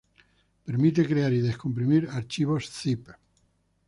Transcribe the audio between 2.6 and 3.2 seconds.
Zip.